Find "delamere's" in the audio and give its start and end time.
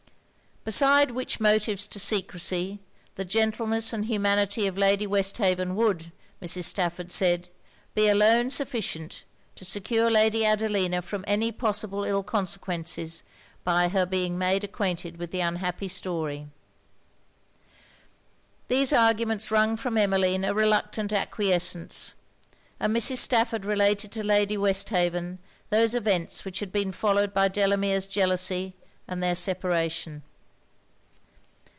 27.47-28.05